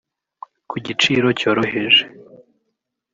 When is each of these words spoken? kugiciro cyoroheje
kugiciro 0.69 1.27
cyoroheje 1.39 2.03